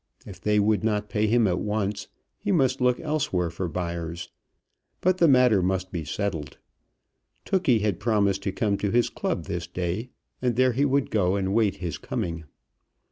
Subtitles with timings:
[0.25, 2.07] If they would not pay him at once,
[2.39, 4.31] he must look elsewhere for buyers;
[4.99, 6.57] but the matter must be settled.
[7.45, 10.09] Tookey had promised to come to his club this day,
[10.41, 12.45] and there he would go and await his coming.